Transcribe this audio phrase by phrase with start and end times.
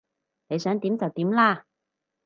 [0.47, 1.65] 你想點就點啦